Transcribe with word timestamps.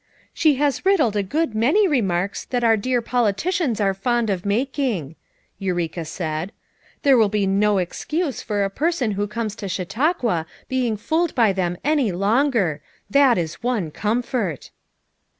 "She 0.33 0.55
has 0.55 0.83
riddled 0.83 1.15
a 1.15 1.21
good 1.21 1.53
many 1.53 1.87
remarks 1.87 2.45
that 2.45 2.63
our 2.63 2.75
dear 2.75 3.03
politicians 3.03 3.79
are 3.79 3.93
fond 3.93 4.31
of 4.31 4.47
making," 4.47 5.15
Eureka 5.59 6.05
said. 6.05 6.51
"There 7.03 7.15
will 7.17 7.29
be 7.29 7.45
no 7.45 7.77
excuse 7.77 8.41
for 8.41 8.63
a 8.63 8.71
person 8.71 9.11
who 9.11 9.27
comes 9.27 9.55
to 9.57 9.69
Chautauqua 9.69 10.47
being 10.67 10.97
fooled 10.97 11.35
by 11.35 11.53
them 11.53 11.77
any 11.83 12.11
longer; 12.11 12.81
that 13.11 13.37
is 13.37 13.61
one 13.61 13.91
comfort." 13.91 14.71